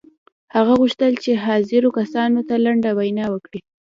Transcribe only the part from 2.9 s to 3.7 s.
وینا وکړي